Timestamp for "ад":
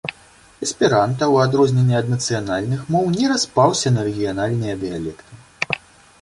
1.99-2.07